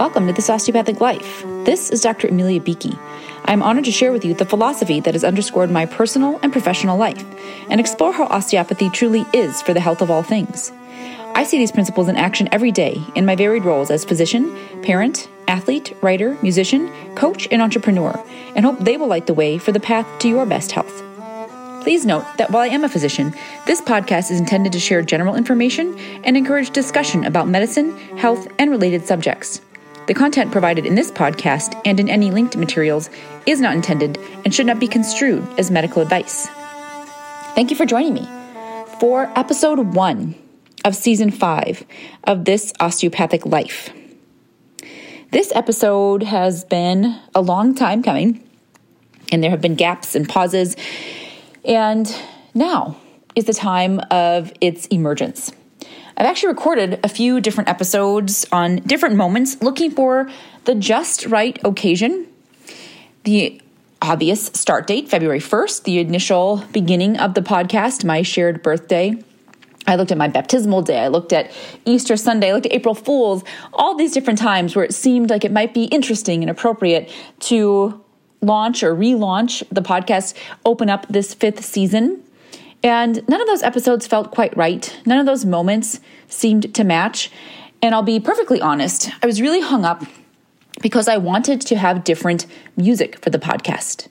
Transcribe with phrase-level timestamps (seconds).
[0.00, 1.42] Welcome to This Osteopathic Life.
[1.66, 2.28] This is Dr.
[2.28, 2.98] Amelia Beakey.
[3.44, 6.96] I'm honored to share with you the philosophy that has underscored my personal and professional
[6.96, 7.22] life
[7.68, 10.72] and explore how osteopathy truly is for the health of all things.
[11.34, 15.28] I see these principles in action every day in my varied roles as physician, parent,
[15.48, 18.18] athlete, writer, musician, coach, and entrepreneur,
[18.56, 21.02] and hope they will light the way for the path to your best health.
[21.82, 23.34] Please note that while I am a physician,
[23.66, 28.70] this podcast is intended to share general information and encourage discussion about medicine, health, and
[28.70, 29.60] related subjects.
[30.10, 33.10] The content provided in this podcast and in any linked materials
[33.46, 36.48] is not intended and should not be construed as medical advice.
[37.54, 38.28] Thank you for joining me
[38.98, 40.34] for episode one
[40.84, 41.84] of season five
[42.24, 43.90] of This Osteopathic Life.
[45.30, 48.42] This episode has been a long time coming,
[49.30, 50.74] and there have been gaps and pauses
[51.64, 52.12] and
[52.52, 52.96] now
[53.36, 55.52] is the time of its emergence.
[56.16, 60.30] I've actually recorded a few different episodes on different moments looking for
[60.64, 62.26] the just right occasion.
[63.24, 63.60] The
[64.02, 69.22] obvious start date, February 1st, the initial beginning of the podcast, my shared birthday.
[69.86, 71.00] I looked at my baptismal day.
[71.00, 71.50] I looked at
[71.84, 72.50] Easter Sunday.
[72.50, 75.74] I looked at April Fools, all these different times where it seemed like it might
[75.74, 78.02] be interesting and appropriate to
[78.42, 82.22] launch or relaunch the podcast, open up this fifth season.
[82.82, 84.98] And none of those episodes felt quite right.
[85.04, 87.30] None of those moments seemed to match.
[87.82, 90.04] And I'll be perfectly honest, I was really hung up
[90.82, 94.08] because I wanted to have different music for the podcast.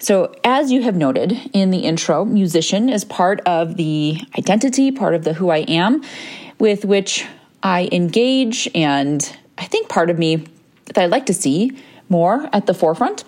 [0.00, 5.14] So, as you have noted in the intro, musician is part of the identity, part
[5.14, 6.02] of the who I am,
[6.58, 7.24] with which
[7.62, 10.44] I engage, and I think part of me
[10.86, 11.72] that I'd like to see
[12.08, 13.24] more at the forefront.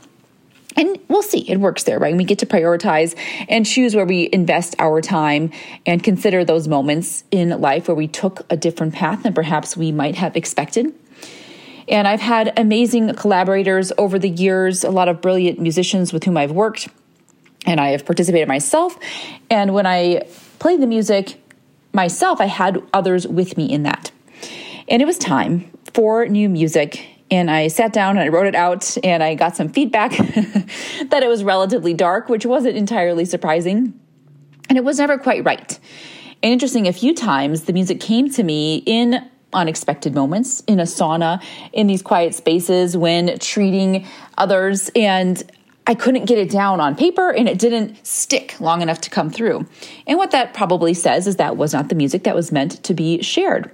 [0.77, 2.15] And we'll see, it works there, right?
[2.15, 3.17] We get to prioritize
[3.49, 5.51] and choose where we invest our time
[5.87, 9.91] and consider those moments in life where we took a different path than perhaps we
[9.91, 10.95] might have expected.
[11.89, 16.37] And I've had amazing collaborators over the years, a lot of brilliant musicians with whom
[16.37, 16.89] I've worked,
[17.65, 18.99] and I have participated myself.
[19.49, 20.27] And when I
[20.59, 21.41] played the music
[21.93, 24.11] myself, I had others with me in that.
[24.89, 28.55] And it was time for new music and I sat down and I wrote it
[28.55, 33.99] out and I got some feedback that it was relatively dark, which wasn't entirely surprising.
[34.69, 35.79] And it was never quite right.
[36.43, 40.85] And interesting, a few times the music came to me in unexpected moments, in a
[40.85, 41.43] sauna,
[41.73, 44.07] in these quiet spaces when treating
[44.37, 44.91] others.
[44.95, 45.43] And
[45.87, 49.31] I couldn't get it down on paper and it didn't stick long enough to come
[49.31, 49.67] through.
[50.07, 52.95] And what that probably says is that was not the music that was meant to
[52.95, 53.71] be shared.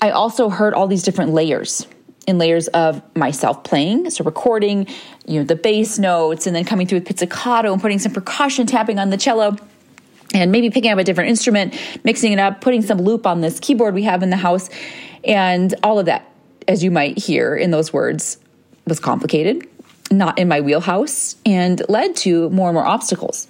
[0.00, 1.86] I also heard all these different layers
[2.28, 4.86] in layers of myself playing, so recording,
[5.26, 8.66] you know, the bass notes, and then coming through with pizzicato and putting some percussion
[8.66, 9.56] tapping on the cello,
[10.34, 11.74] and maybe picking up a different instrument,
[12.04, 14.68] mixing it up, putting some loop on this keyboard we have in the house,
[15.24, 16.30] and all of that,
[16.68, 18.36] as you might hear in those words,
[18.86, 19.66] was complicated,
[20.10, 23.48] not in my wheelhouse, and led to more and more obstacles.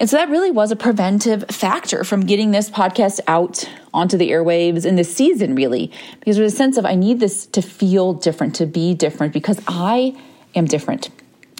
[0.00, 4.30] And so that really was a preventive factor from getting this podcast out onto the
[4.30, 8.14] airwaves in this season, really, because there's a sense of I need this to feel
[8.14, 10.16] different, to be different, because I
[10.54, 11.10] am different.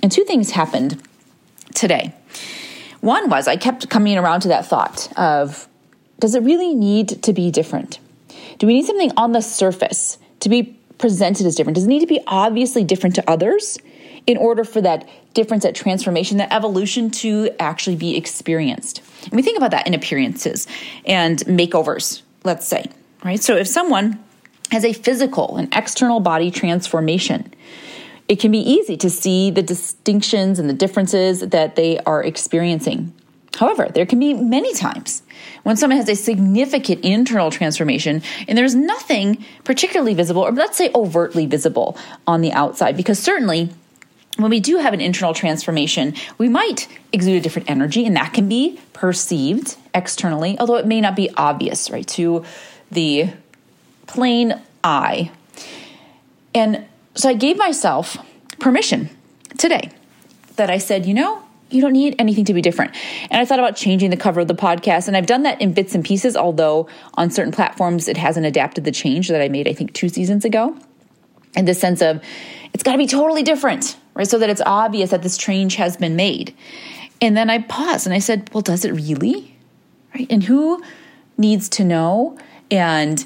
[0.02, 1.02] And two things happened
[1.74, 2.14] today.
[3.02, 5.68] One was I kept coming around to that thought of
[6.18, 7.98] does it really need to be different?
[8.58, 11.74] Do we need something on the surface to be presented as different?
[11.74, 13.78] Does it need to be obviously different to others?
[14.26, 19.02] In order for that difference, that transformation, that evolution to actually be experienced.
[19.24, 20.66] And we think about that in appearances
[21.04, 22.86] and makeovers, let's say,
[23.24, 23.42] right?
[23.42, 24.22] So if someone
[24.70, 27.52] has a physical and external body transformation,
[28.28, 33.12] it can be easy to see the distinctions and the differences that they are experiencing.
[33.58, 35.24] However, there can be many times
[35.64, 40.90] when someone has a significant internal transformation and there's nothing particularly visible, or let's say
[40.94, 43.70] overtly visible on the outside, because certainly
[44.42, 48.32] when we do have an internal transformation, we might exude a different energy, and that
[48.32, 52.44] can be perceived externally, although it may not be obvious, right, to
[52.90, 53.30] the
[54.06, 55.30] plain eye.
[56.54, 56.84] And
[57.14, 58.16] so I gave myself
[58.58, 59.10] permission
[59.58, 59.90] today
[60.56, 62.94] that I said, you know, you don't need anything to be different.
[63.30, 65.72] And I thought about changing the cover of the podcast, and I've done that in
[65.72, 69.68] bits and pieces, although on certain platforms it hasn't adapted the change that I made,
[69.68, 70.76] I think, two seasons ago.
[71.56, 72.22] In the sense of,
[72.72, 74.28] it's got to be totally different right?
[74.28, 76.54] So that it's obvious that this change has been made.
[77.22, 79.56] And then I paused and I said, well, does it really?
[80.14, 80.26] Right?
[80.28, 80.82] And who
[81.38, 82.36] needs to know?
[82.70, 83.24] And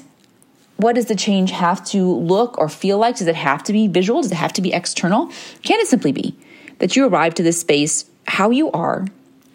[0.77, 3.17] what does the change have to look or feel like?
[3.17, 4.21] Does it have to be visual?
[4.21, 5.29] Does it have to be external?
[5.63, 6.33] Can it simply be
[6.79, 9.05] that you arrive to this space how you are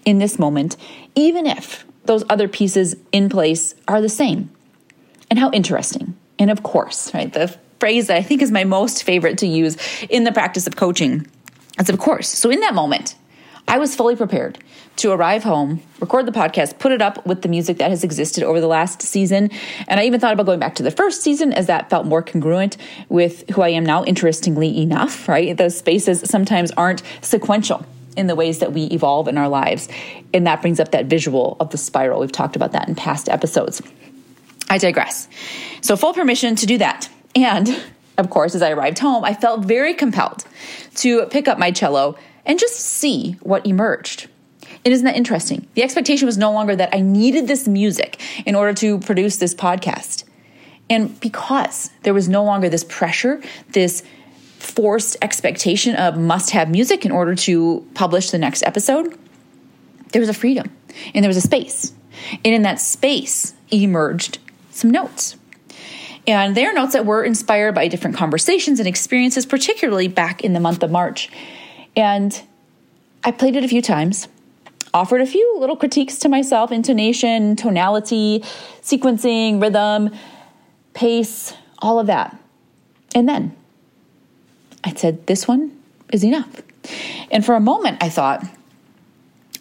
[0.05, 0.77] in this moment,
[1.15, 4.51] even if those other pieces in place are the same?
[5.31, 6.19] And how interesting.
[6.39, 9.77] And of course, right, the phrase that I think is my most favorite to use
[10.09, 11.27] in the practice of coaching.
[11.79, 12.29] It's of course.
[12.29, 13.17] So in that moment,
[13.67, 14.59] I was fully prepared
[14.97, 18.43] to arrive home, record the podcast, put it up with the music that has existed
[18.43, 19.51] over the last season.
[19.89, 22.21] And I even thought about going back to the first season as that felt more
[22.21, 22.77] congruent
[23.09, 25.57] with who I am now, interestingly enough, right?
[25.57, 27.87] Those spaces sometimes aren't sequential
[28.17, 29.89] in the ways that we evolve in our lives.
[30.35, 32.21] And that brings up that visual of the spiral.
[32.21, 33.81] We've talked about that in past episodes.
[34.69, 35.29] I digress.
[35.81, 37.09] So, full permission to do that.
[37.35, 37.83] And
[38.19, 40.45] of course, as I arrived home, I felt very compelled
[40.97, 44.29] to pick up my cello and just see what emerged.
[44.85, 45.67] And isn't that interesting?
[45.75, 49.55] The expectation was no longer that I needed this music in order to produce this
[49.55, 50.25] podcast.
[50.89, 53.41] And because there was no longer this pressure,
[53.71, 54.03] this
[54.59, 59.19] forced expectation of must have music in order to publish the next episode,
[60.13, 60.71] there was a freedom
[61.15, 61.95] and there was a space.
[62.45, 64.39] And in that space emerged
[64.71, 65.37] some notes.
[66.27, 70.53] And they are notes that were inspired by different conversations and experiences, particularly back in
[70.53, 71.31] the month of March.
[71.97, 72.41] And
[73.25, 74.29] I played it a few times,
[74.93, 78.41] offered a few little critiques to myself intonation, tonality,
[78.83, 80.11] sequencing, rhythm,
[80.95, 82.37] pace, all of that.
[83.15, 83.57] And then
[84.85, 85.77] I said, This one
[86.13, 86.63] is enough.
[87.31, 88.45] And for a moment, I thought,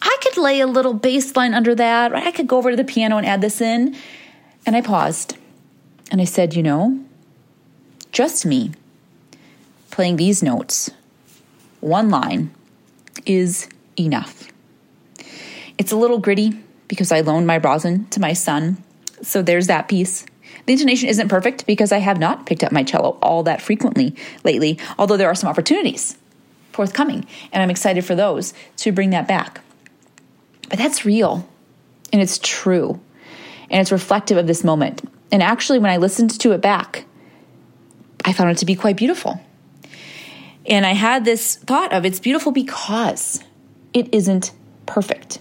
[0.02, 2.26] I could lay a little bass line under that, right?
[2.26, 3.96] I could go over to the piano and add this in.
[4.66, 5.36] And I paused
[6.10, 7.04] and I said, You know,
[8.12, 8.72] just me
[9.90, 10.90] playing these notes,
[11.80, 12.52] one line
[13.26, 13.68] is
[13.98, 14.48] enough.
[15.78, 16.58] It's a little gritty
[16.88, 18.82] because I loaned my rosin to my son.
[19.22, 20.26] So there's that piece.
[20.66, 24.14] The intonation isn't perfect because I have not picked up my cello all that frequently
[24.44, 26.16] lately, although there are some opportunities
[26.80, 29.60] forthcoming, and I'm excited for those to bring that back.
[30.68, 31.46] But that's real,
[32.12, 33.00] and it's true,
[33.70, 35.02] and it's reflective of this moment.
[35.32, 37.04] And actually, when I listened to it back,
[38.24, 39.40] I found it to be quite beautiful.
[40.66, 43.42] And I had this thought of it's beautiful because
[43.92, 44.52] it isn't
[44.86, 45.38] perfect.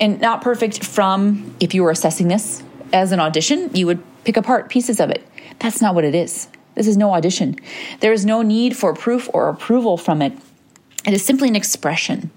[0.00, 2.62] And not perfect from if you were assessing this
[2.92, 5.26] as an audition, you would pick apart pieces of it.
[5.58, 6.48] That's not what it is.
[6.74, 7.56] This is no audition.
[8.00, 10.32] There is no need for proof or approval from it.
[11.04, 12.30] It is simply an expression.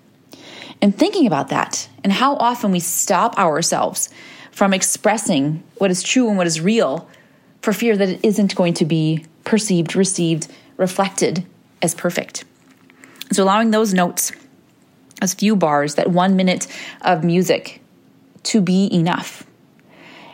[0.81, 4.09] And thinking about that and how often we stop ourselves
[4.51, 7.09] from expressing what is true and what is real
[7.61, 11.45] for fear that it isn't going to be perceived, received, reflected
[11.81, 12.43] as perfect.
[13.31, 14.31] So, allowing those notes,
[15.19, 16.67] those few bars, that one minute
[17.01, 17.81] of music
[18.43, 19.45] to be enough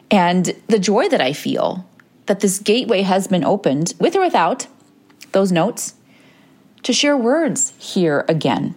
[0.09, 1.85] and the joy that I feel
[2.27, 4.67] that this gateway has been opened, with or without
[5.31, 5.95] those notes,
[6.83, 8.75] to share words here again.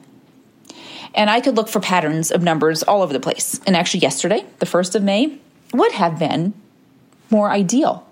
[1.14, 3.60] And I could look for patterns of numbers all over the place.
[3.66, 5.38] And actually, yesterday, the 1st of May,
[5.72, 6.54] would have been
[7.30, 8.06] more ideal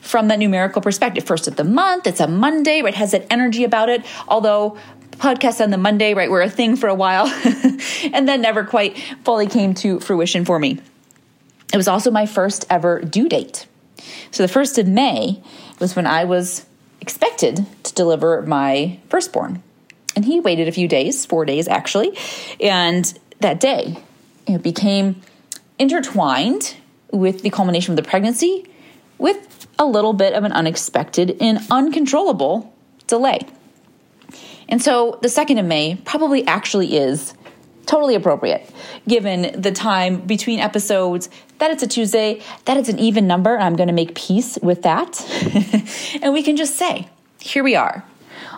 [0.00, 1.24] from that numerical perspective.
[1.24, 2.94] First of the month, it's a Monday, right?
[2.94, 4.04] Has that energy about it.
[4.26, 4.78] Although
[5.12, 7.26] podcasts on the Monday, right, were a thing for a while
[8.12, 10.80] and then never quite fully came to fruition for me.
[11.72, 13.66] It was also my first ever due date.
[14.30, 15.42] So the 1st of May
[15.80, 16.64] was when I was
[17.00, 19.62] expected to deliver my firstborn.
[20.18, 22.18] And he waited a few days, four days actually.
[22.60, 24.02] And that day
[24.48, 25.20] it became
[25.78, 26.76] intertwined
[27.12, 28.68] with the culmination of the pregnancy
[29.18, 32.74] with a little bit of an unexpected and uncontrollable
[33.06, 33.38] delay.
[34.68, 37.32] And so the 2nd of May probably actually is
[37.86, 38.68] totally appropriate
[39.06, 43.76] given the time between episodes that it's a Tuesday, that it's an even number, I'm
[43.76, 45.24] going to make peace with that.
[46.22, 47.08] and we can just say,
[47.38, 48.04] here we are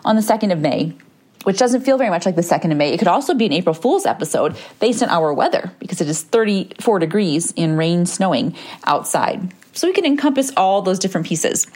[0.07, 0.95] on the 2nd of May,
[1.44, 2.92] which doesn't feel very much like the 2nd of May.
[2.92, 6.23] It could also be an April Fool's episode based on our weather because it is
[6.23, 8.54] 34 degrees in rain snowing
[8.85, 9.52] outside.
[9.73, 11.66] So we can encompass all those different pieces.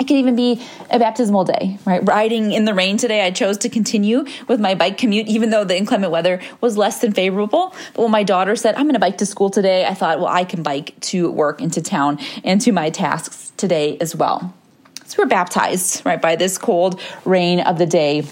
[0.00, 2.06] It could even be a baptismal day, right?
[2.06, 5.64] Riding in the rain today, I chose to continue with my bike commute, even though
[5.64, 7.74] the inclement weather was less than favorable.
[7.94, 10.28] But when my daughter said, I'm going to bike to school today, I thought, well,
[10.28, 14.54] I can bike to work into town and to my tasks today as well.
[15.06, 18.24] So we're baptized, right, by this cold rain of the day.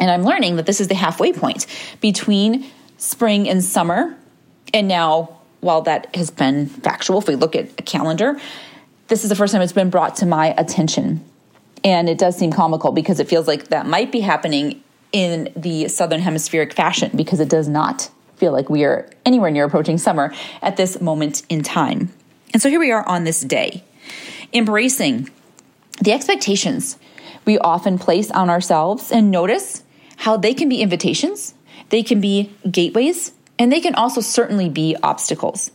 [0.00, 1.66] And I'm learning that this is the halfway point
[2.00, 2.66] between
[2.98, 4.16] spring and summer.
[4.74, 8.38] And now, while that has been factual, if we look at a calendar,
[9.08, 11.24] this is the first time it's been brought to my attention.
[11.84, 15.88] And it does seem comical because it feels like that might be happening in the
[15.88, 20.34] southern hemispheric fashion because it does not feel like we are anywhere near approaching summer
[20.60, 22.12] at this moment in time.
[22.52, 23.84] And so here we are on this day,
[24.52, 25.30] embracing
[26.02, 26.98] the expectations
[27.44, 29.84] we often place on ourselves and notice
[30.26, 31.54] how they can be invitations,
[31.90, 33.30] they can be gateways,
[33.60, 35.70] and they can also certainly be obstacles.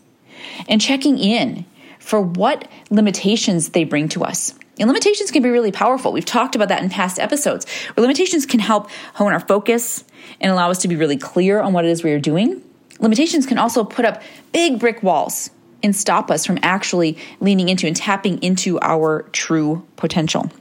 [0.67, 1.63] And checking in
[1.99, 4.53] for what limitations they bring to us.
[4.77, 6.11] And limitations can be really powerful.
[6.11, 10.03] We've talked about that in past episodes, where limitations can help hone our focus
[10.41, 12.61] and allow us to be really clear on what it is we are doing.
[12.99, 15.49] Limitations can also put up big brick walls
[15.81, 20.51] and stop us from actually leaning into and tapping into our true potential.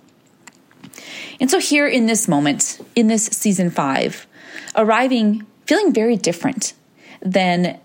[1.40, 4.26] And so, here in this moment, in this season five,
[4.76, 6.72] arriving feeling very different
[7.20, 7.78] than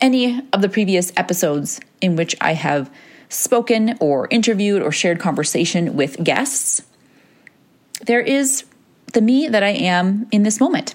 [0.00, 2.90] any of the previous episodes in which I have
[3.28, 6.82] spoken or interviewed or shared conversation with guests,
[8.02, 8.64] there is
[9.12, 10.94] the me that I am in this moment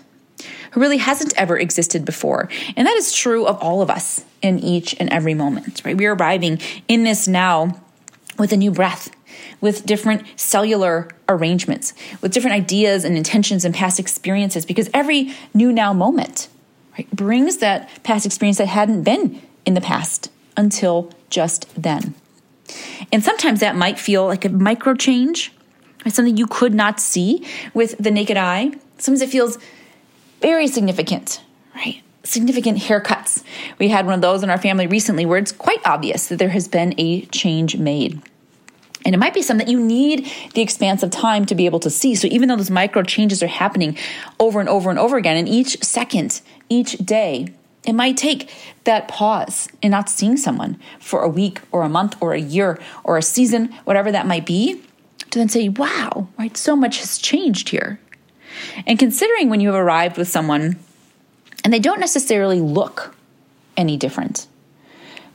[0.72, 2.50] who really hasn't ever existed before.
[2.76, 5.96] And that is true of all of us in each and every moment, right?
[5.96, 7.82] We are arriving in this now
[8.38, 9.10] with a new breath,
[9.66, 15.74] with different cellular arrangements, with different ideas and intentions and past experiences, because every new
[15.74, 16.48] now moment
[16.96, 22.14] right, brings that past experience that hadn't been in the past until just then.
[23.12, 25.52] And sometimes that might feel like a micro change,
[26.08, 27.44] something you could not see
[27.74, 28.72] with the naked eye.
[29.00, 29.58] Sometimes it feels
[30.42, 31.42] very significant,
[31.74, 32.04] right?
[32.24, 33.44] Significant haircuts.
[33.80, 36.50] We had one of those in our family recently where it's quite obvious that there
[36.50, 38.22] has been a change made.
[39.06, 41.80] And it might be something that you need the expanse of time to be able
[41.82, 42.16] to see.
[42.16, 43.98] So even though those micro changes are happening
[44.40, 47.48] over and over and over again, in each second, each day,
[47.86, 48.52] it might take
[48.86, 52.80] that pause in not seeing someone for a week or a month or a year
[53.04, 54.82] or a season, whatever that might be,
[55.30, 58.00] to then say, wow, right, so much has changed here.
[58.88, 60.80] And considering when you have arrived with someone
[61.64, 63.16] and they don't necessarily look
[63.78, 64.48] any different,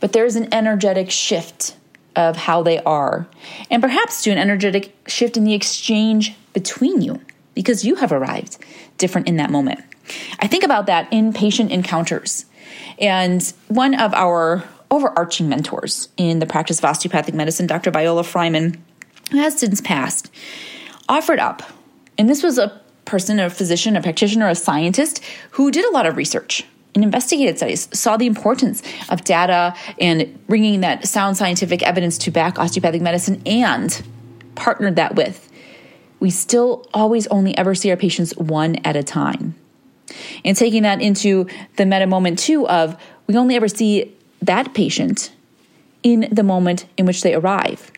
[0.00, 1.77] but there's an energetic shift
[2.17, 3.26] of how they are,
[3.71, 7.21] and perhaps to an energetic shift in the exchange between you
[7.55, 8.59] because you have arrived
[8.99, 9.81] different in that moment.
[10.40, 12.47] I think about that in patient encounters.
[12.99, 17.90] And one of our overarching mentors in the practice of osteopathic medicine, Dr.
[17.90, 18.79] Viola Frymann,
[19.31, 20.31] who has since passed,
[21.09, 21.62] offered up,
[22.19, 26.07] and this was a person, a physician, a practitioner, a scientist who did a lot
[26.07, 31.82] of research and investigated studies, saw the importance of data and bringing that sound scientific
[31.82, 34.02] evidence to back osteopathic medicine and
[34.54, 35.50] partnered that with.
[36.18, 39.54] We still always only ever see our patients one at a time.
[40.44, 45.32] And taking that into the meta moment too of we only ever see that patient
[46.02, 47.92] in the moment in which they arrive.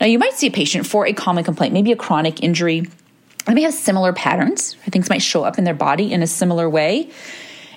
[0.00, 2.86] Now, you might see a patient for a common complaint, maybe a chronic injury,
[3.46, 4.74] they may have similar patterns.
[4.90, 7.10] Things might show up in their body in a similar way.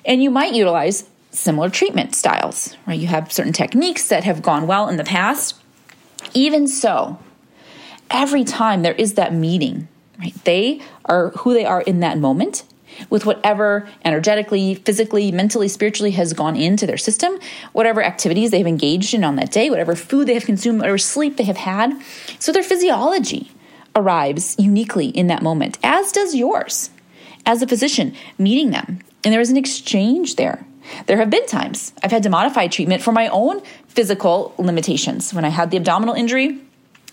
[0.05, 2.99] And you might utilize similar treatment styles, right?
[2.99, 5.55] You have certain techniques that have gone well in the past.
[6.33, 7.19] Even so,
[8.11, 9.87] every time there is that meeting,
[10.19, 10.33] right?
[10.43, 12.63] They are who they are in that moment
[13.09, 17.39] with whatever energetically, physically, mentally, spiritually has gone into their system,
[17.71, 21.37] whatever activities they've engaged in on that day, whatever food they have consumed, whatever sleep
[21.37, 21.99] they have had.
[22.37, 23.51] So their physiology
[23.95, 26.91] arrives uniquely in that moment, as does yours
[27.45, 28.99] as a physician meeting them.
[29.23, 30.65] And there is an exchange there.
[31.05, 35.33] There have been times I've had to modify treatment for my own physical limitations.
[35.33, 36.59] When I had the abdominal injury,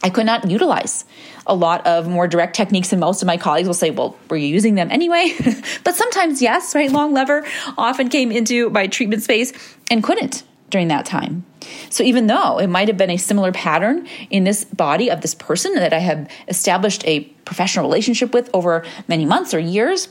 [0.03, 1.05] I could not utilize
[1.47, 4.37] a lot of more direct techniques, and most of my colleagues will say, Well, were
[4.37, 5.35] you using them anyway?
[5.85, 6.91] but sometimes, yes, right?
[6.91, 9.53] Long lever often came into my treatment space
[9.91, 11.45] and couldn't during that time.
[11.91, 15.35] So even though it might have been a similar pattern in this body of this
[15.35, 20.09] person that I have established a professional relationship with over many months or years,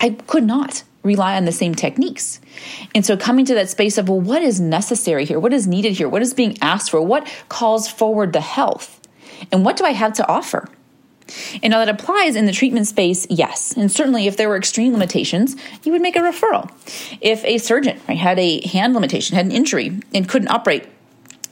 [0.00, 2.40] I could not rely on the same techniques.
[2.94, 5.38] And so coming to that space of, well, what is necessary here?
[5.38, 6.08] What is needed here?
[6.08, 7.00] What is being asked for?
[7.00, 9.00] What calls forward the health?
[9.52, 10.68] And what do I have to offer?
[11.62, 13.76] And now that applies in the treatment space, yes.
[13.76, 16.70] And certainly if there were extreme limitations, you would make a referral.
[17.20, 20.86] If a surgeon right, had a hand limitation, had an injury, and couldn't operate,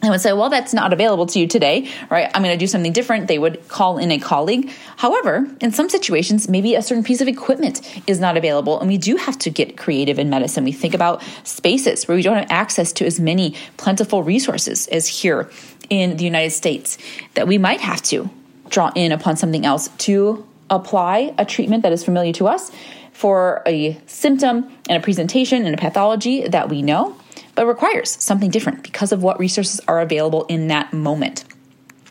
[0.04, 2.28] I would say, well, that's not available to you today, right?
[2.34, 3.28] I'm going to do something different.
[3.28, 4.68] They would call in a colleague.
[4.96, 8.98] However, in some situations, maybe a certain piece of equipment is not available, and we
[8.98, 10.64] do have to get creative in medicine.
[10.64, 15.06] We think about spaces where we don't have access to as many plentiful resources as
[15.06, 15.48] here
[15.88, 16.98] in the United States
[17.34, 18.28] that we might have to
[18.70, 22.72] draw in upon something else to apply a treatment that is familiar to us
[23.12, 27.14] for a symptom and a presentation and a pathology that we know,
[27.54, 31.44] but requires something different because of what resources are available in that moment.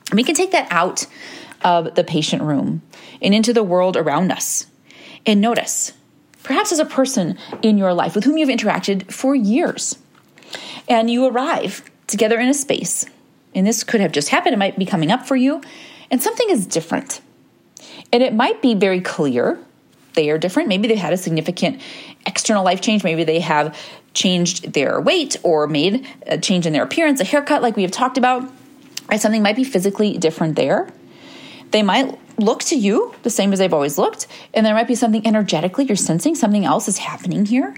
[0.09, 1.05] And we can take that out
[1.63, 2.81] of the patient room
[3.21, 4.65] and into the world around us
[5.25, 5.93] and notice,
[6.43, 9.97] perhaps as a person in your life with whom you've interacted for years,
[10.87, 13.05] and you arrive together in a space.
[13.53, 15.61] And this could have just happened, it might be coming up for you
[16.11, 17.21] and something is different.
[18.11, 19.57] And it might be very clear
[20.13, 20.67] they are different.
[20.67, 21.81] Maybe they had a significant
[22.27, 23.03] external life change.
[23.05, 23.77] Maybe they have
[24.13, 27.91] changed their weight or made a change in their appearance, a haircut, like we have
[27.91, 28.49] talked about,
[29.09, 29.19] right?
[29.19, 30.89] Something might be physically different there.
[31.71, 34.95] They might look to you the same as they've always looked, and there might be
[34.95, 37.75] something energetically you're sensing something else is happening here.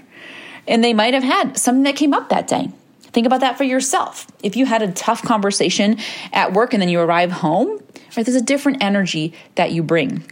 [0.66, 2.70] And they might have had something that came up that day.
[3.02, 4.26] Think about that for yourself.
[4.42, 5.98] If you had a tough conversation
[6.32, 7.80] at work and then you arrive home,
[8.16, 10.24] right, there's a different energy that you bring.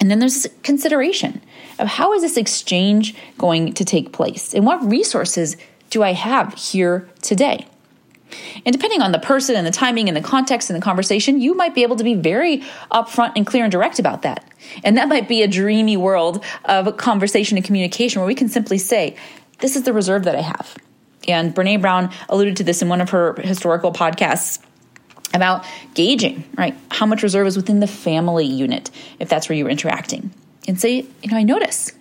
[0.00, 1.42] And then there's this consideration
[1.78, 5.56] of how is this exchange going to take place and what resources
[5.90, 7.66] do I have here today?
[8.64, 11.54] And depending on the person and the timing and the context and the conversation, you
[11.54, 12.58] might be able to be very
[12.92, 14.44] upfront and clear and direct about that.
[14.84, 18.78] And that might be a dreamy world of conversation and communication where we can simply
[18.78, 19.16] say,
[19.58, 20.76] This is the reserve that I have.
[21.28, 24.60] And Brene Brown alluded to this in one of her historical podcasts
[25.32, 26.76] about gauging, right?
[26.90, 30.32] How much reserve is within the family unit if that's where you're interacting.
[30.68, 31.92] And say, you know, I notice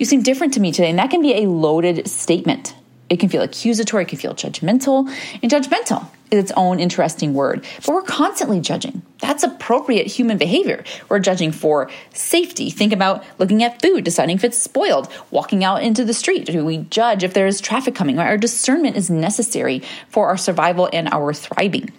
[0.00, 0.88] you seem different to me today.
[0.88, 2.74] And that can be a loaded statement.
[3.10, 5.08] It can feel accusatory, it can feel judgmental.
[5.42, 7.66] And judgmental is its own interesting word.
[7.84, 9.02] But we're constantly judging.
[9.18, 10.84] That's appropriate human behavior.
[11.08, 12.70] We're judging for safety.
[12.70, 16.46] Think about looking at food, deciding if it's spoiled, walking out into the street.
[16.46, 18.18] Do we judge if there's traffic coming?
[18.18, 21.90] Our discernment is necessary for our survival and our thriving.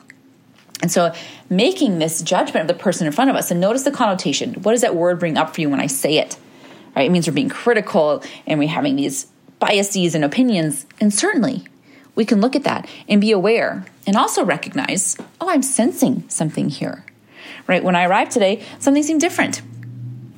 [0.81, 1.13] And so,
[1.49, 4.55] making this judgment of the person in front of us, and notice the connotation.
[4.55, 6.37] What does that word bring up for you when I say it?
[6.95, 7.05] Right?
[7.05, 9.27] It means we're being critical and we're having these
[9.59, 10.85] biases and opinions.
[10.99, 11.65] And certainly,
[12.15, 16.69] we can look at that and be aware and also recognize, oh, I'm sensing something
[16.69, 17.05] here.
[17.67, 17.83] Right?
[17.83, 19.61] When I arrived today, something seemed different.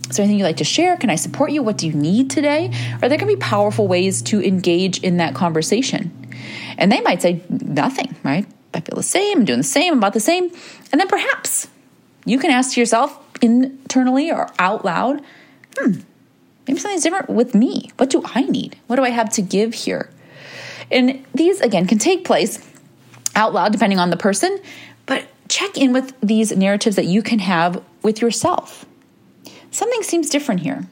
[0.09, 0.97] Is there anything you'd like to share?
[0.97, 1.63] Can I support you?
[1.63, 2.71] What do you need today?
[3.01, 6.11] Or there can be powerful ways to engage in that conversation.
[6.77, 8.45] And they might say nothing, right?
[8.73, 10.51] I feel the same, I'm doing the same, I'm about the same.
[10.91, 11.67] And then perhaps
[12.25, 15.21] you can ask yourself internally or out loud,
[15.77, 15.99] hmm,
[16.67, 17.91] maybe something's different with me.
[17.97, 18.77] What do I need?
[18.87, 20.09] What do I have to give here?
[20.91, 22.65] And these, again, can take place
[23.35, 24.59] out loud depending on the person,
[25.05, 28.85] but check in with these narratives that you can have with yourself.
[29.71, 30.87] Something seems different here.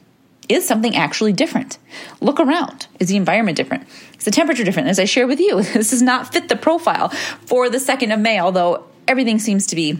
[0.52, 1.78] Is something actually different?
[2.20, 2.86] Look around.
[3.00, 3.88] Is the environment different?
[4.18, 4.88] Is the temperature different?
[4.88, 7.08] As I share with you, this does not fit the profile
[7.46, 9.98] for the 2nd of May, although everything seems to be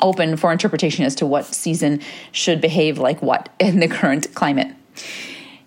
[0.00, 4.72] open for interpretation as to what season should behave like what in the current climate.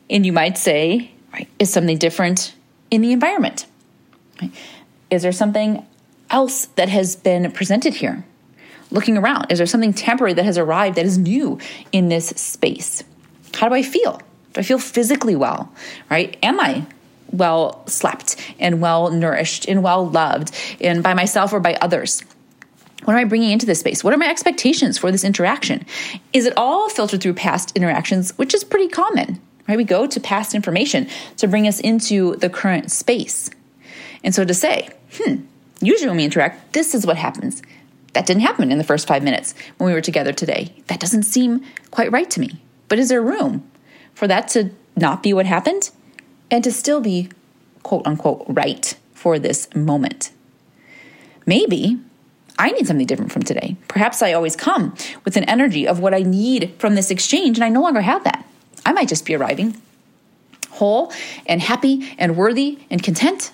[0.10, 2.54] And you might say, right, is something different
[2.91, 3.65] in the environment?
[4.41, 4.51] Right?
[5.10, 5.86] Is there something
[6.30, 8.23] else that has been presented here?
[8.91, 11.60] Looking around, is there something temporary that has arrived that is new
[11.91, 13.04] in this space?
[13.55, 14.21] How do I feel?
[14.53, 15.71] Do I feel physically well?
[16.09, 16.37] Right?
[16.43, 16.85] Am I
[17.31, 22.23] well slept and well nourished and well loved and by myself or by others?
[23.03, 24.03] What am I bringing into this space?
[24.03, 25.85] What are my expectations for this interaction?
[26.33, 29.77] Is it all filtered through past interactions, which is pretty common, right?
[29.77, 33.51] We go to past information to bring us into the current space.
[34.23, 35.43] And so to say, hmm,
[35.81, 37.61] usually when we interact, this is what happens.
[38.13, 40.73] That didn't happen in the first five minutes when we were together today.
[40.87, 42.61] That doesn't seem quite right to me.
[42.87, 43.69] But is there room
[44.13, 45.91] for that to not be what happened
[46.49, 47.29] and to still be
[47.83, 50.31] quote unquote right for this moment?
[51.45, 51.99] Maybe
[52.57, 53.75] I need something different from today.
[53.87, 54.95] Perhaps I always come
[55.25, 58.23] with an energy of what I need from this exchange, and I no longer have
[58.23, 58.45] that.
[58.85, 59.81] I might just be arriving
[60.75, 61.11] whole
[61.45, 63.51] and happy and worthy and content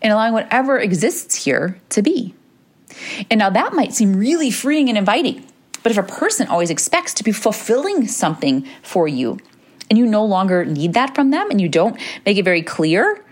[0.00, 2.34] and allowing whatever exists here to be.
[3.30, 5.44] And now that might seem really freeing and inviting.
[5.82, 9.38] But if a person always expects to be fulfilling something for you
[9.90, 13.24] and you no longer need that from them and you don't make it very clear,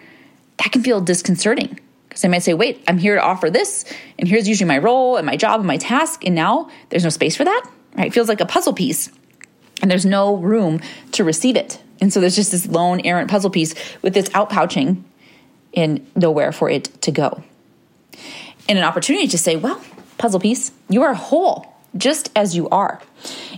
[0.58, 1.78] that can feel disconcerting.
[2.08, 3.84] Because they might say, wait, I'm here to offer this,
[4.18, 7.10] and here's usually my role and my job and my task, and now there's no
[7.10, 7.70] space for that.
[7.96, 8.08] Right?
[8.08, 9.10] It feels like a puzzle piece,
[9.80, 10.80] and there's no room
[11.12, 11.80] to receive it.
[12.00, 15.04] And so there's just this lone errant puzzle piece with this outpouching
[15.72, 17.44] and nowhere for it to go.
[18.68, 19.80] And an opportunity to say, well,
[20.18, 23.00] puzzle piece, you are whole just as you are.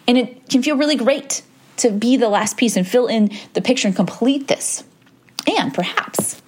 [0.07, 1.43] And it can feel really great
[1.79, 4.85] to be the last piece and fill in the picture and complete this.
[5.47, 6.41] And perhaps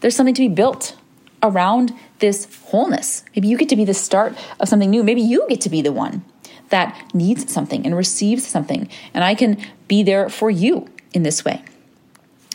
[0.00, 0.96] there's something to be built
[1.42, 3.24] around this wholeness.
[3.34, 5.02] Maybe you get to be the start of something new.
[5.02, 6.24] Maybe you get to be the one
[6.70, 8.88] that needs something and receives something.
[9.14, 11.62] And I can be there for you in this way.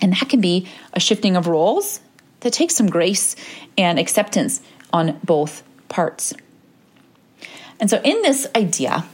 [0.02, 2.02] And that can be a shifting of roles
[2.42, 3.36] that takes some grace
[3.78, 6.34] and acceptance on both parts.
[7.80, 9.06] And so, in this idea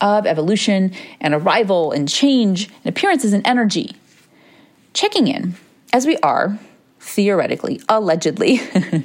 [0.00, 3.96] of evolution and arrival and change and appearances and energy,
[4.94, 5.54] checking in
[5.92, 6.58] as we are,
[7.00, 8.60] theoretically, allegedly,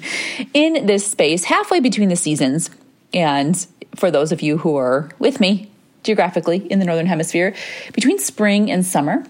[0.53, 2.69] in this space halfway between the seasons,
[3.13, 5.69] and for those of you who are with me
[6.03, 7.55] geographically in the Northern Hemisphere,
[7.93, 9.25] between spring and summer,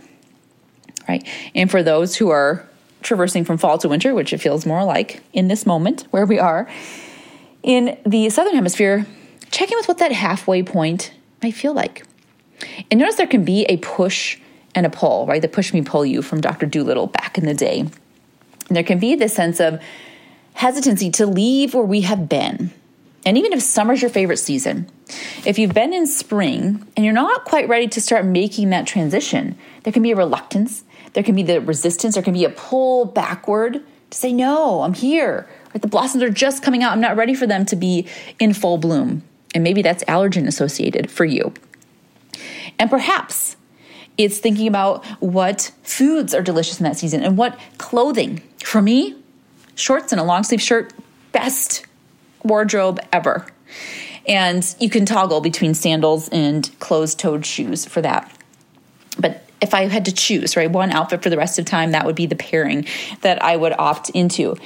[1.08, 1.26] right?
[1.54, 2.68] And for those who are
[3.06, 6.39] traversing from fall to winter, which it feels more like in this moment where we
[6.39, 6.68] are.
[7.63, 9.06] In the southern hemisphere,
[9.56, 12.04] check in with what that halfway point might feel like.
[12.91, 14.38] And notice there can be a push
[14.76, 15.41] and a pull, right?
[15.41, 16.65] The push me, pull you from Dr.
[16.65, 17.80] Dolittle back in the day.
[17.80, 19.82] And there can be this sense of
[20.54, 22.72] hesitancy to leave where we have been.
[23.26, 24.89] And even if summer's your favorite season,
[25.46, 29.58] if you've been in spring and you're not quite ready to start making that transition,
[29.84, 33.06] there can be a reluctance, there can be the resistance, there can be a pull
[33.06, 35.48] backward to say, No, I'm here.
[35.74, 36.91] The blossoms are just coming out.
[36.91, 38.08] I'm not ready for them to be
[38.39, 39.24] in full bloom.
[39.56, 41.54] And maybe that's allergen associated for you.
[42.78, 43.56] And perhaps
[44.18, 48.44] it's thinking about what foods are delicious in that season and what clothing.
[48.63, 49.15] For me,
[49.76, 50.94] shorts and a long sleeve shirt,
[51.32, 51.86] best
[52.44, 53.48] wardrobe ever.
[54.28, 58.30] And you can toggle between sandals and closed toed shoes for that.
[59.18, 62.06] But if I had to choose, right, one outfit for the rest of time, that
[62.06, 62.86] would be the pairing
[63.22, 64.58] that I would opt into.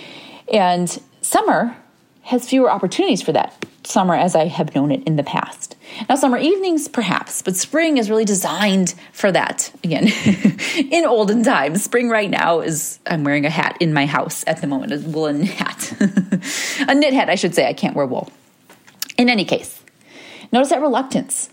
[0.52, 1.76] And summer
[2.24, 5.76] has fewer opportunities for that summer as I have known it in the past.
[6.08, 9.72] Now, summer evenings, perhaps, but spring is really designed for that.
[9.84, 10.08] Again,
[10.92, 14.62] in olden times, spring right now is I'm wearing a hat in my house at
[14.62, 15.94] the moment, a woolen hat,
[16.88, 17.68] a knit hat, I should say.
[17.68, 18.32] I can't wear wool.
[19.18, 19.84] In any case,
[20.52, 21.50] notice that reluctance.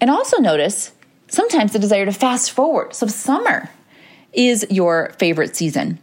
[0.00, 0.92] And also notice
[1.28, 2.94] sometimes the desire to fast forward.
[2.94, 3.68] So, summer
[4.32, 5.98] is your favorite season.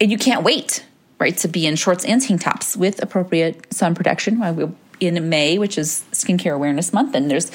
[0.00, 0.84] And you can't wait
[1.18, 4.76] right, to be in shorts and tank tops with appropriate sun protection.
[5.00, 7.52] In May, which is Skincare Awareness Month, and there's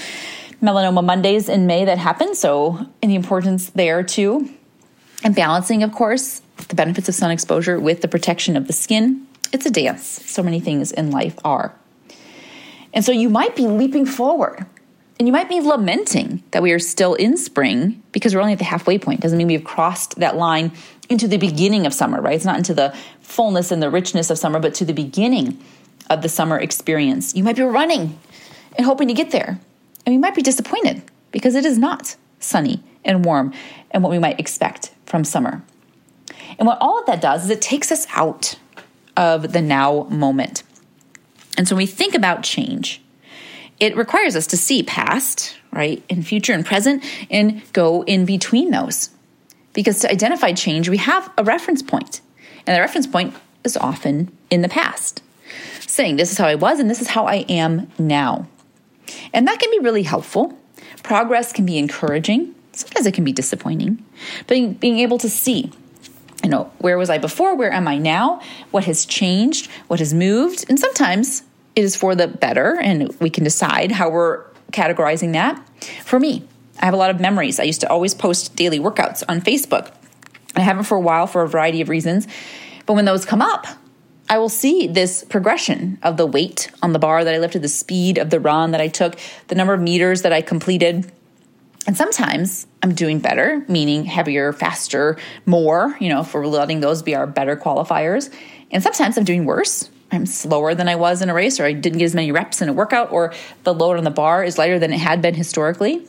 [0.61, 4.49] Melanoma Mondays in May that happen, so and the importance there too.
[5.25, 9.27] And balancing, of course, the benefits of sun exposure with the protection of the skin.
[9.51, 10.05] It's a dance.
[10.05, 11.73] So many things in life are.
[12.93, 14.65] And so you might be leaping forward
[15.19, 18.59] and you might be lamenting that we are still in spring because we're only at
[18.59, 19.21] the halfway point.
[19.21, 20.71] Doesn't mean we've crossed that line
[21.07, 22.35] into the beginning of summer, right?
[22.35, 25.63] It's not into the fullness and the richness of summer, but to the beginning
[26.09, 27.35] of the summer experience.
[27.35, 28.19] You might be running
[28.75, 29.59] and hoping to get there.
[30.05, 33.53] And you might be disappointed because it is not sunny and warm
[33.91, 35.61] and what we might expect from summer.
[36.57, 38.55] And what all of that does is it takes us out
[39.15, 40.63] of the now moment.
[41.57, 43.02] And so when we think about change,
[43.79, 48.71] it requires us to see past, right, and future and present and go in between
[48.71, 49.09] those.
[49.73, 51.81] Because to identify change, we have a reference.
[51.81, 53.33] And the reference point
[53.63, 55.23] is often in the past,
[55.81, 58.47] saying, This is how I was and this is how I am now.
[59.33, 60.57] And that can be really helpful.
[61.01, 62.55] Progress can be encouraging.
[62.71, 64.03] Sometimes it can be disappointing.
[64.47, 65.71] But being able to see,
[66.43, 67.55] you know, where was I before?
[67.55, 68.41] Where am I now?
[68.71, 69.69] What has changed?
[69.87, 70.65] What has moved?
[70.69, 71.43] And sometimes
[71.75, 75.61] it is for the better, and we can decide how we're categorizing that.
[76.03, 76.47] For me,
[76.79, 77.59] I have a lot of memories.
[77.59, 79.91] I used to always post daily workouts on Facebook.
[80.55, 82.27] I haven't for a while for a variety of reasons.
[82.85, 83.65] But when those come up,
[84.29, 87.67] I will see this progression of the weight on the bar that I lifted, the
[87.67, 89.15] speed of the run that I took,
[89.47, 91.11] the number of meters that I completed.
[91.85, 97.15] And sometimes I'm doing better, meaning heavier, faster, more, you know, we're letting those be
[97.15, 98.33] our better qualifiers.
[98.71, 99.89] And sometimes I'm doing worse.
[100.13, 102.61] I'm slower than I was in a race, or I didn't get as many reps
[102.61, 105.33] in a workout, or the load on the bar is lighter than it had been
[105.33, 106.05] historically.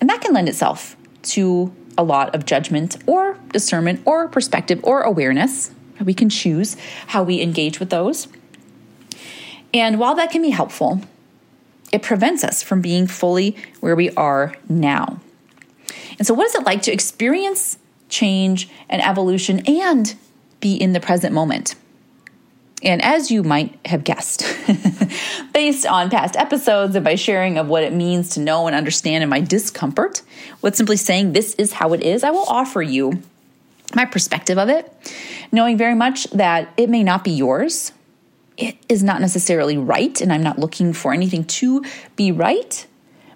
[0.00, 5.02] And that can lend itself to a lot of judgment or discernment or perspective or
[5.02, 5.70] awareness.
[6.02, 6.76] We can choose
[7.08, 8.28] how we engage with those.
[9.72, 11.02] And while that can be helpful,
[11.92, 15.20] it prevents us from being fully where we are now.
[16.18, 17.78] And so, what is it like to experience
[18.08, 20.14] change and evolution and
[20.60, 21.74] be in the present moment?
[22.84, 24.44] And as you might have guessed,
[25.54, 29.22] based on past episodes and by sharing of what it means to know and understand
[29.22, 30.20] and my discomfort
[30.60, 33.22] with simply saying this is how it is, I will offer you
[33.94, 34.92] my perspective of it,
[35.50, 37.92] knowing very much that it may not be yours.
[38.56, 41.84] It is not necessarily right, and I'm not looking for anything to
[42.16, 42.86] be right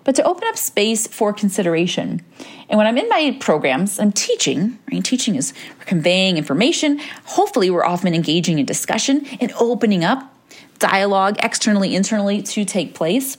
[0.09, 2.25] but to open up space for consideration.
[2.71, 5.05] And when I'm in my programs, I'm teaching, right?
[5.05, 6.99] Teaching is conveying information.
[7.27, 10.35] Hopefully, we're often engaging in discussion and opening up
[10.79, 13.37] dialogue externally, internally to take place.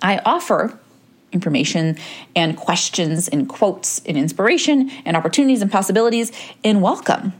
[0.00, 0.78] I offer
[1.32, 1.98] information
[2.36, 6.30] and questions and quotes and inspiration and opportunities and possibilities
[6.62, 7.32] and welcome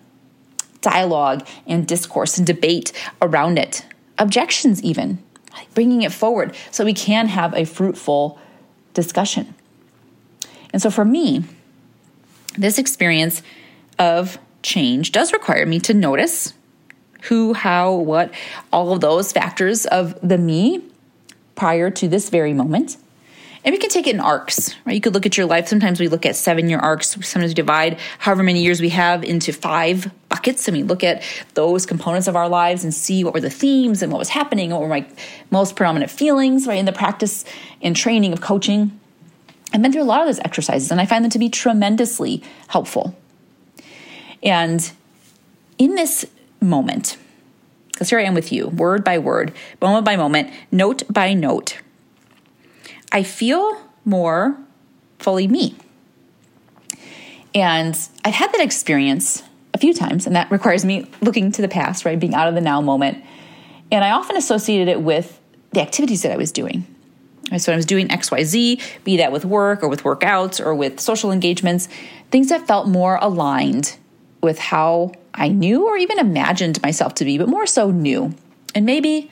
[0.81, 2.91] dialogue and discourse and debate
[3.23, 3.87] around it,
[4.19, 5.23] objections, even
[5.75, 8.39] bringing it forward so we can have a fruitful
[8.95, 9.55] discussion.
[10.73, 11.45] And so for me,
[12.57, 13.43] this experience
[13.99, 16.55] of change does require me to notice
[17.23, 18.33] who, how, what,
[18.73, 20.83] all of those factors of the me
[21.55, 22.97] prior to this very moment,
[23.69, 24.95] And we can take it in arcs, right?
[24.95, 25.69] You could look at your life.
[25.69, 27.11] Sometimes we look at seven year arcs.
[27.11, 31.23] Sometimes we divide however many years we have into five buckets and we look at
[31.53, 34.71] those components of our lives and see what were the themes and what was happening,
[34.71, 35.07] what were my
[35.51, 36.79] most predominant feelings, right?
[36.79, 37.45] In the practice
[37.83, 38.99] and training of coaching.
[39.75, 42.43] I've been through a lot of those exercises and I find them to be tremendously
[42.69, 43.19] helpful.
[44.43, 44.91] And
[45.77, 46.25] in this
[46.63, 47.19] moment,
[47.93, 49.53] because here I am with you, word by word,
[49.83, 51.83] moment by moment, note by note,
[53.13, 54.59] I feel more
[55.19, 55.75] fully me.
[57.55, 59.43] And I've had that experience
[59.75, 62.19] a few times, and that requires me looking to the past, right?
[62.19, 63.25] Being out of the now moment.
[63.91, 65.41] And I often associated it with
[65.73, 66.87] the activities that I was doing.
[67.57, 71.33] So I was doing XYZ, be that with work or with workouts or with social
[71.33, 71.89] engagements,
[72.31, 73.97] things that felt more aligned
[74.43, 78.35] with how I knew or even imagined myself to be, but more so knew.
[78.75, 79.31] And maybe,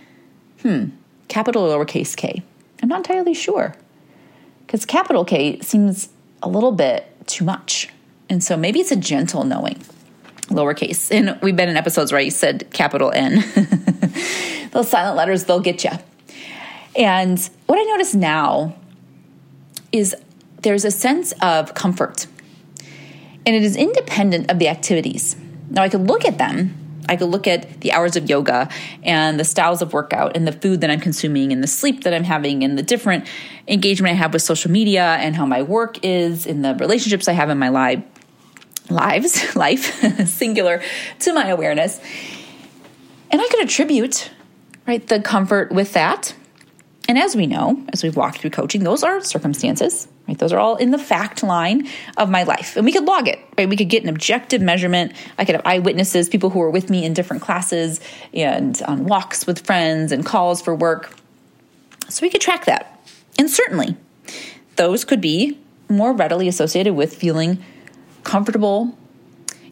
[0.62, 0.86] hmm,
[1.28, 2.42] capital lowercase k.
[2.86, 3.74] I'm not entirely sure.
[4.64, 6.08] Because capital K seems
[6.40, 7.88] a little bit too much.
[8.28, 9.82] And so maybe it's a gentle knowing,
[10.50, 11.10] lowercase.
[11.10, 13.42] And we've been in episodes where I said capital N.
[14.70, 15.90] Those silent letters, they'll get you.
[16.94, 18.76] And what I notice now
[19.90, 20.14] is
[20.62, 22.28] there's a sense of comfort,
[23.44, 25.34] and it is independent of the activities.
[25.70, 26.85] Now, I could look at them.
[27.08, 28.68] I could look at the hours of yoga
[29.02, 32.14] and the styles of workout and the food that I'm consuming and the sleep that
[32.14, 33.26] I'm having and the different
[33.68, 37.32] engagement I have with social media and how my work is and the relationships I
[37.32, 38.02] have in my life,
[38.90, 40.82] lives, life, singular,
[41.20, 42.00] to my awareness.
[43.30, 44.30] And I could attribute,
[44.86, 46.34] right, the comfort with that
[47.08, 50.38] and as we know, as we've walked through coaching, those are circumstances, right?
[50.38, 52.76] Those are all in the fact line of my life.
[52.76, 53.68] And we could log it, right?
[53.68, 55.12] We could get an objective measurement.
[55.38, 58.00] I could have eyewitnesses, people who were with me in different classes
[58.34, 61.14] and on walks with friends and calls for work.
[62.08, 63.00] So we could track that.
[63.38, 63.96] And certainly,
[64.76, 65.58] those could be
[65.88, 67.62] more readily associated with feeling
[68.24, 68.96] comfortable.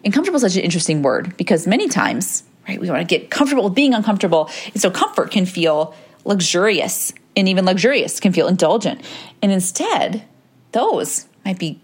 [0.04, 3.30] And comfortable is such an interesting word because many times, right, we want to get
[3.30, 4.50] comfortable with being uncomfortable.
[4.72, 9.02] And so comfort can feel luxurious and even luxurious can feel indulgent.
[9.42, 10.24] And instead,
[10.74, 11.80] those might be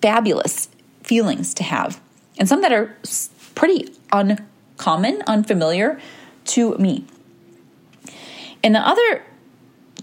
[0.00, 0.68] fabulous
[1.02, 2.00] feelings to have,
[2.38, 2.96] and some that are
[3.54, 6.00] pretty uncommon, unfamiliar
[6.44, 7.04] to me.
[8.62, 9.22] And the other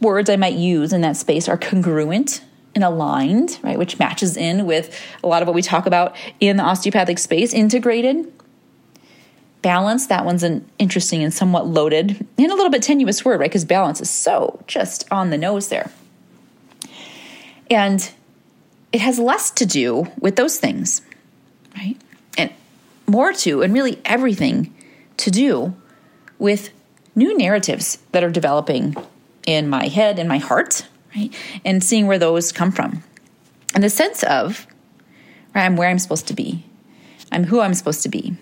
[0.02, 2.44] words I might use in that space are congruent
[2.76, 6.58] and aligned, right, which matches in with a lot of what we talk about in
[6.58, 8.32] the osteopathic space, integrated
[9.62, 13.50] balance, that one's an interesting and somewhat loaded and a little bit tenuous word, right?
[13.50, 15.90] Because balance is so just on the nose there.
[17.72, 18.12] And
[18.96, 21.02] it has less to do with those things,
[21.76, 21.98] right?
[22.38, 22.50] And
[23.06, 24.74] more to, and really everything
[25.18, 25.76] to do
[26.40, 26.70] with
[27.14, 28.96] new narratives that are developing
[29.46, 31.36] in my head and my heart, right?
[31.66, 33.04] And seeing where those come from.
[33.74, 34.66] And the sense of,
[35.54, 36.64] right, I'm where I'm supposed to be,
[37.34, 38.38] I'm who I'm supposed to be.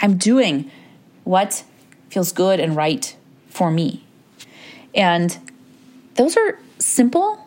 [0.00, 0.70] I'm doing
[1.24, 1.62] what
[2.08, 3.14] feels good and right
[3.50, 4.02] for me.
[4.94, 5.36] And
[6.14, 7.43] those are simple,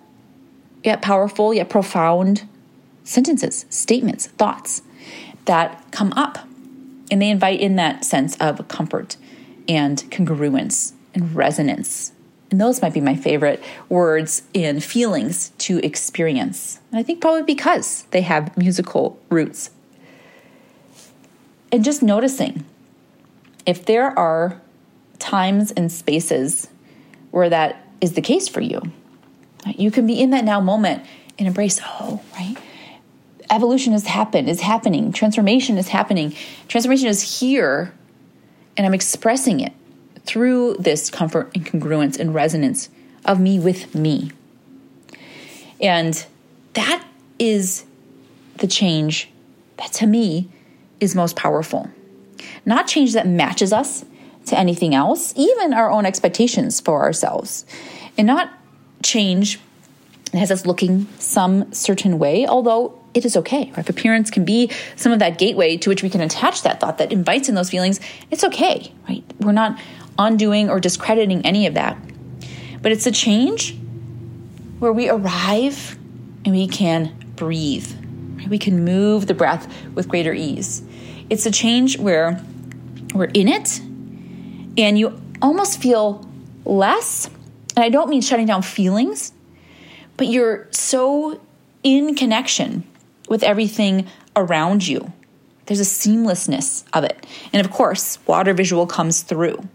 [0.87, 2.47] yet powerful, yet profound
[3.03, 4.81] sentences, statements, thoughts
[5.45, 6.39] that come up.
[7.11, 9.17] And they invite in that sense of comfort
[9.67, 12.13] and congruence and resonance.
[12.49, 16.79] And those might be my favorite words and feelings to experience.
[16.91, 19.71] And I think probably because they have musical roots
[21.69, 22.63] and just noticing
[23.65, 24.61] if there are
[25.19, 26.69] times and spaces
[27.31, 28.81] where that is the case for you,
[29.75, 31.05] you can be in that now moment
[31.37, 32.55] and embrace, oh, right?
[33.49, 36.33] Evolution has happened, is happening, transformation is happening,
[36.67, 37.93] transformation is here,
[38.75, 39.73] and I'm expressing it
[40.25, 42.89] through this comfort and congruence and resonance
[43.25, 44.31] of me with me.
[45.79, 46.25] And
[46.73, 47.05] that
[47.39, 47.85] is
[48.57, 49.29] the change
[49.77, 50.49] that to me
[50.99, 51.89] is most powerful.
[52.65, 54.03] Not change that matches us
[54.47, 57.65] to anything else, even our own expectations for ourselves,
[58.17, 58.51] and not
[59.03, 59.59] change
[60.33, 63.71] has us looking some certain way, although it is okay.
[63.77, 66.97] If appearance can be some of that gateway to which we can attach that thought
[66.97, 69.23] that invites in those feelings, it's okay, right?
[69.39, 69.79] We're not
[70.19, 71.97] undoing or discrediting any of that.
[72.81, 73.75] But it's a change
[74.79, 75.97] where we arrive
[76.45, 77.91] and we can breathe.
[78.37, 78.47] Right?
[78.47, 80.83] We can move the breath with greater ease.
[81.29, 82.41] It's a change where
[83.13, 83.79] we're in it
[84.77, 86.29] and you almost feel
[86.65, 87.29] less.
[87.77, 89.31] And I don't mean shutting down feelings,
[90.17, 91.39] but you're so
[91.83, 92.83] in connection
[93.29, 95.13] with everything around you.
[95.67, 97.23] There's a seamlessness of it.
[97.53, 99.57] And of course, water visual comes through.
[99.57, 99.67] Right?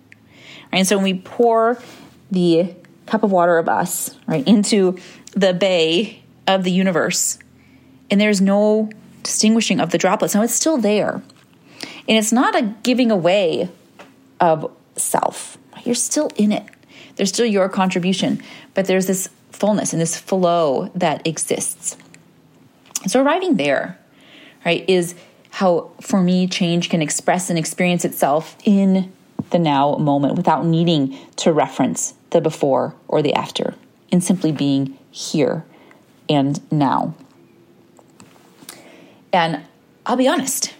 [0.73, 1.81] And so when we pour
[2.33, 2.75] the
[3.07, 4.99] cup of water of us, right, into
[5.37, 7.39] the bay of the universe,
[8.11, 8.91] and there's no
[9.23, 10.35] distinguishing of the droplets.
[10.35, 11.23] Now it's still there.
[12.09, 13.71] And it's not a giving away
[14.41, 15.57] of self.
[15.85, 16.65] You're still in it.
[17.17, 18.43] There's still your contribution,
[18.75, 21.97] but there's this fullness and this flow that exists.
[23.07, 23.99] So arriving there,
[24.65, 25.15] right, is
[25.51, 29.13] how for me change can express and experience itself in
[29.51, 33.75] the now moment without needing to reference the before or the after,
[34.11, 35.65] in simply being here
[36.29, 37.15] and now.
[39.33, 39.63] And
[40.07, 40.75] I'll be honest,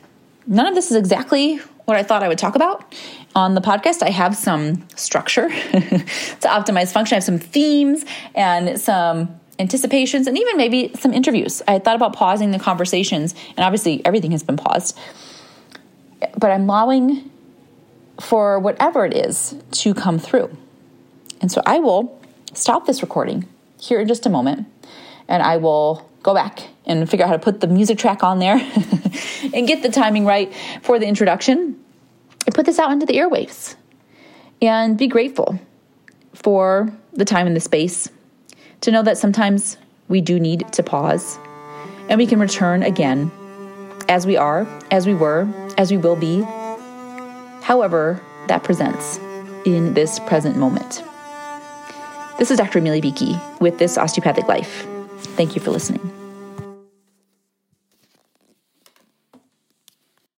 [0.47, 1.61] none of this is exactly
[1.93, 2.95] what I thought I would talk about.
[3.35, 7.15] On the podcast, I have some structure to optimize function.
[7.15, 11.63] I have some themes and some anticipations and even maybe some interviews.
[11.69, 14.99] I thought about pausing the conversations, and obviously everything has been paused.
[16.39, 17.31] But I'm allowing
[18.21, 20.57] for whatever it is to come through.
[21.41, 22.21] And so I will
[22.55, 23.47] stop this recording
[23.81, 24.69] here in just a moment
[25.29, 28.39] and I will go back and figure out how to put the music track on
[28.39, 28.55] there
[29.55, 30.53] and get the timing right
[30.83, 31.82] for the introduction
[32.47, 33.77] and put this out into the airwaves
[34.61, 35.59] and be grateful
[36.35, 38.09] for the time and the space
[38.81, 39.77] to know that sometimes
[40.09, 41.39] we do need to pause
[42.09, 43.31] and we can return again
[44.09, 46.43] as we are, as we were, as we will be,
[47.63, 49.19] however that presents
[49.65, 51.03] in this present moment.
[52.39, 52.81] This is Dr.
[52.81, 54.87] Amelia Beakey with This Osteopathic Life.
[55.37, 56.22] Thank you for listening.